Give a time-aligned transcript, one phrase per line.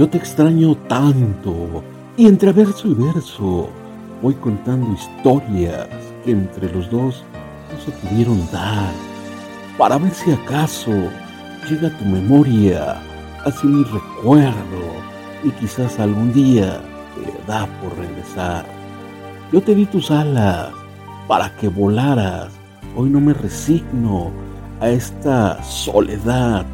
[0.00, 1.84] Yo te extraño tanto
[2.16, 3.68] y entre verso y verso
[4.22, 5.88] voy contando historias
[6.24, 7.22] que entre los dos
[7.70, 8.94] no se pudieron dar
[9.76, 10.90] para ver si acaso
[11.68, 12.96] llega tu memoria
[13.44, 14.54] así mi recuerdo
[15.44, 16.80] y quizás algún día
[17.14, 18.64] te da por regresar.
[19.52, 20.70] Yo te di tus alas
[21.28, 22.48] para que volaras.
[22.96, 24.30] Hoy no me resigno
[24.80, 26.64] a esta soledad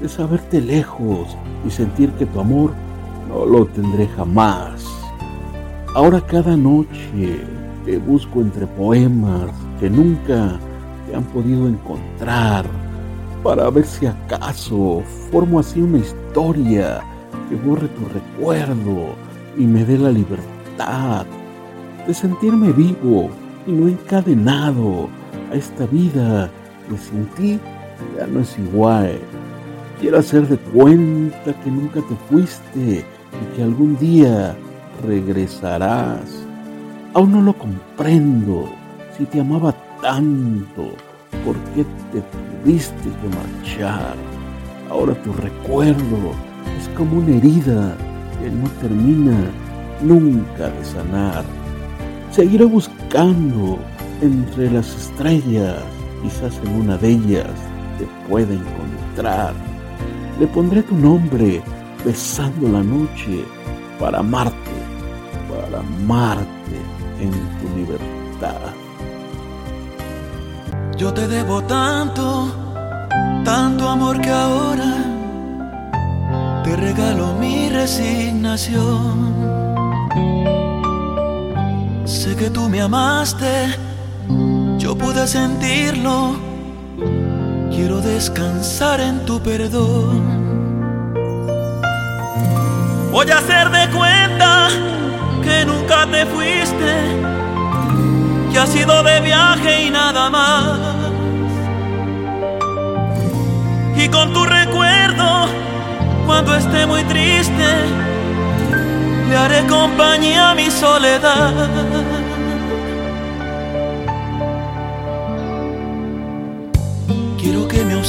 [0.00, 1.36] de saberte lejos
[1.66, 2.72] y sentir que tu amor
[3.28, 4.84] no lo tendré jamás.
[5.94, 7.44] Ahora cada noche
[7.84, 10.58] te busco entre poemas que nunca
[11.06, 12.64] te han podido encontrar
[13.42, 17.00] para ver si acaso formo así una historia
[17.48, 19.14] que borre tu recuerdo
[19.56, 21.26] y me dé la libertad
[22.06, 23.30] de sentirme vivo
[23.66, 25.08] y no encadenado
[25.50, 26.50] a esta vida
[26.88, 27.60] que sin ti
[28.16, 29.18] ya no es igual.
[30.00, 34.56] Quiero hacer de cuenta que nunca te fuiste y que algún día
[35.06, 36.22] regresarás.
[37.12, 38.70] Aún no lo comprendo.
[39.18, 40.92] Si te amaba tanto,
[41.44, 42.22] ¿por qué te
[42.64, 44.14] tuviste que marchar?
[44.88, 46.32] Ahora tu recuerdo
[46.78, 47.94] es como una herida
[48.40, 49.36] que no termina
[50.00, 51.44] nunca de sanar.
[52.30, 53.78] Seguiré buscando
[54.22, 55.76] entre las estrellas,
[56.22, 57.50] quizás en una de ellas
[57.98, 59.69] te pueda encontrar.
[60.40, 61.62] Le pondré tu nombre
[62.02, 63.44] besando la noche
[63.98, 64.78] para amarte,
[65.50, 66.78] para amarte
[67.20, 68.72] en tu libertad.
[70.96, 72.48] Yo te debo tanto,
[73.44, 74.94] tanto amor que ahora
[76.64, 79.34] te regalo mi resignación.
[82.06, 83.76] Sé que tú me amaste,
[84.78, 86.48] yo pude sentirlo
[87.70, 90.40] Quiero descansar en tu perdón.
[93.12, 94.68] Voy a hacer de cuenta
[95.42, 96.94] que nunca te fuiste,
[98.52, 100.78] que has ido de viaje y nada más.
[103.96, 105.46] Y con tu recuerdo,
[106.26, 107.68] cuando esté muy triste,
[109.28, 112.19] le haré compañía a mi soledad.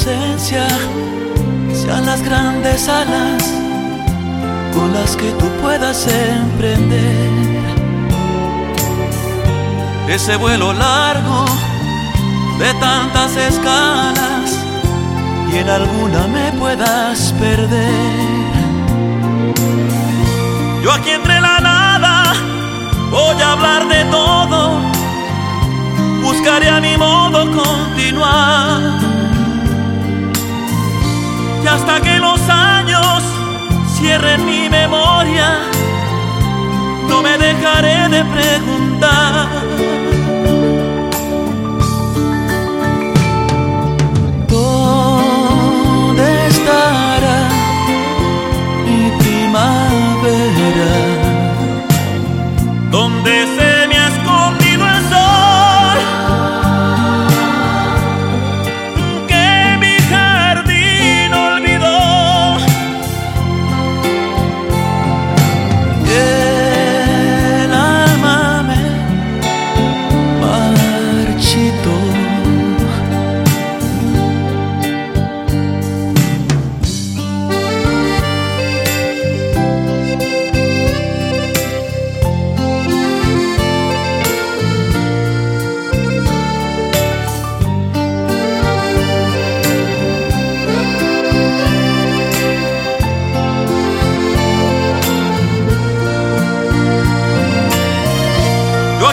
[0.02, 0.66] Ausencia
[1.72, 3.42] sean las grandes alas
[4.74, 7.30] con las que tú puedas emprender.
[10.08, 11.44] Ese vuelo largo
[12.58, 14.58] de tantas escalas
[15.52, 18.52] y en alguna me puedas perder.
[20.82, 22.34] Yo aquí entre la nada
[23.10, 24.80] voy a hablar de todo,
[26.22, 28.91] buscaré a mi modo continuar
[31.74, 33.22] hasta que los años
[33.96, 35.60] cierren mi memoria,
[37.08, 39.41] no me dejaré de preguntar.